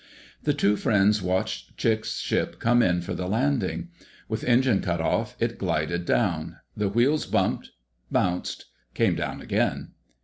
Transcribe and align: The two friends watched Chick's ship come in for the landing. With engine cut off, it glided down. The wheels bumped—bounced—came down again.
The 0.41 0.55
two 0.55 0.77
friends 0.77 1.21
watched 1.21 1.77
Chick's 1.77 2.17
ship 2.17 2.57
come 2.59 2.81
in 2.81 3.01
for 3.01 3.13
the 3.13 3.27
landing. 3.27 3.89
With 4.27 4.43
engine 4.45 4.81
cut 4.81 4.99
off, 4.99 5.35
it 5.39 5.59
glided 5.59 6.05
down. 6.05 6.55
The 6.75 6.89
wheels 6.89 7.27
bumped—bounced—came 7.27 9.13
down 9.13 9.41
again. 9.41 9.89